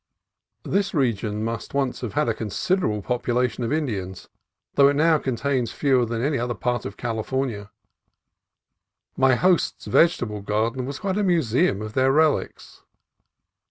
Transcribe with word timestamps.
This 0.63 0.95
region 0.95 1.43
must 1.43 1.75
once 1.75 2.01
have 2.01 2.13
had 2.13 2.27
a 2.27 2.33
considerable 2.33 3.03
population 3.03 3.63
of 3.63 3.71
Indians, 3.71 4.29
though 4.73 4.91
now 4.91 5.17
it 5.17 5.23
contains 5.23 5.71
fewer 5.71 6.07
than 6.07 6.23
any 6.23 6.39
other 6.39 6.55
part 6.55 6.85
of 6.85 6.97
California. 6.97 7.69
My 9.15 9.35
host's 9.35 9.87
vege 9.87 10.17
table 10.19 10.41
garden 10.41 10.87
was 10.87 10.97
quite 11.01 11.19
a 11.19 11.23
museum 11.23 11.83
of 11.83 11.93
their 11.93 12.11
relics. 12.11 12.81